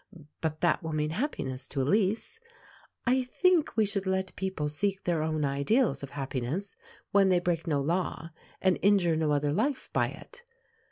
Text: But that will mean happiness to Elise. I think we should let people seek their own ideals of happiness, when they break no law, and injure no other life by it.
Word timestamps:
But 0.41 0.61
that 0.61 0.81
will 0.81 0.93
mean 0.93 1.11
happiness 1.11 1.67
to 1.67 1.81
Elise. 1.83 2.39
I 3.05 3.21
think 3.21 3.77
we 3.77 3.85
should 3.85 4.07
let 4.07 4.35
people 4.35 4.67
seek 4.67 5.03
their 5.03 5.21
own 5.21 5.45
ideals 5.45 6.01
of 6.01 6.09
happiness, 6.09 6.75
when 7.11 7.29
they 7.29 7.37
break 7.39 7.67
no 7.67 7.79
law, 7.81 8.31
and 8.63 8.79
injure 8.81 9.15
no 9.15 9.31
other 9.31 9.53
life 9.53 9.91
by 9.93 10.07
it. 10.07 10.41